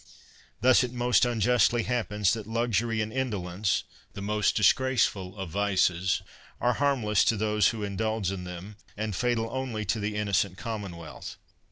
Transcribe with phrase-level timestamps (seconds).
[0.61, 6.23] Thus it most unjustly happens that luxury and indo lence, the most disgraceful of vices,
[6.59, 10.57] are harm less to those who indulge in them^ and fatal only to the innocent
[10.57, 11.37] commonwealth.